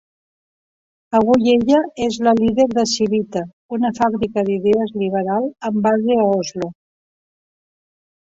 Avui 1.17 1.49
ella 1.55 1.81
és 2.05 2.15
la 2.27 2.31
líder 2.39 2.65
de 2.71 2.85
Civita, 2.93 3.43
una 3.77 3.91
fàbrica 3.99 4.45
d'idees 4.47 4.95
liberal 5.03 5.45
amb 5.69 5.79
base 5.89 6.17
a 6.23 6.27
Oslo. 6.41 6.71